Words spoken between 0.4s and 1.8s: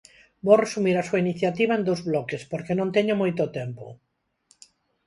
Vou resumir a súa iniciativa